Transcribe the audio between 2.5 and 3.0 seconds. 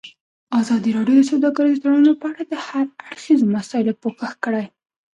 هر